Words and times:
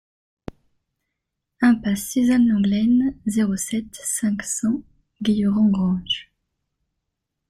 Impasse 1.61 2.09
Suzanne 2.13 2.47
Lenglen, 2.47 3.15
zéro 3.27 3.55
sept, 3.55 3.93
cinq 4.03 4.41
cents 4.41 4.81
Guilherand-Granges 5.21 6.31